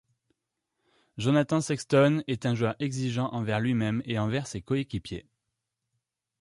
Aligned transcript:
Jonathan 1.19 1.61
Sexton 1.61 2.23
est 2.25 2.47
un 2.47 2.55
joueur 2.55 2.75
exigeant 2.79 3.27
envers 3.33 3.59
lui-même 3.59 4.01
et 4.05 4.17
envers 4.17 4.47
ses 4.47 4.59
coéquipiers. 4.59 5.27